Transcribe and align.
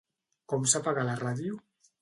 ¿Com 0.53 0.65
s'apaga 0.71 1.05
la 1.11 1.15
ràdio? 1.23 1.63